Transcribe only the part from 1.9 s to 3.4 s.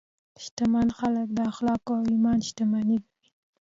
او ایمان شتمن ګڼي.